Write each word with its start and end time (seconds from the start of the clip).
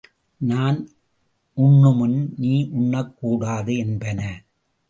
நான் 0.41 0.79
உண்ணுமுன் 1.57 2.33
நீ 2.37 2.67
உண்ணக் 2.71 3.17
கூடாது 3.17 3.77
என்பன. 3.77 4.21